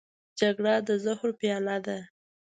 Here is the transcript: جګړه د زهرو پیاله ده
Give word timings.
جګړه 0.39 0.73
د 0.87 0.89
زهرو 1.03 1.31
پیاله 1.39 1.77
ده 1.85 1.97